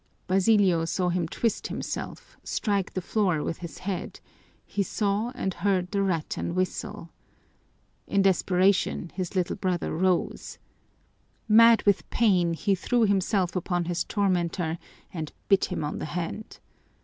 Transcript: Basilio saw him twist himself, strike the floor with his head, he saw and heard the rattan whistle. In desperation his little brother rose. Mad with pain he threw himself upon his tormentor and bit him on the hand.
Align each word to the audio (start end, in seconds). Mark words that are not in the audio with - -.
Basilio 0.25 0.83
saw 0.83 1.09
him 1.09 1.27
twist 1.27 1.67
himself, 1.67 2.35
strike 2.43 2.91
the 2.93 3.03
floor 3.03 3.43
with 3.43 3.59
his 3.59 3.77
head, 3.77 4.19
he 4.65 4.81
saw 4.81 5.31
and 5.35 5.53
heard 5.53 5.91
the 5.91 6.01
rattan 6.01 6.55
whistle. 6.55 7.11
In 8.07 8.23
desperation 8.23 9.11
his 9.13 9.35
little 9.35 9.57
brother 9.57 9.95
rose. 9.95 10.57
Mad 11.47 11.83
with 11.83 12.09
pain 12.09 12.53
he 12.55 12.73
threw 12.73 13.01
himself 13.03 13.55
upon 13.55 13.85
his 13.85 14.03
tormentor 14.03 14.79
and 15.13 15.31
bit 15.47 15.65
him 15.65 15.83
on 15.83 15.99
the 15.99 16.05
hand. 16.05 16.59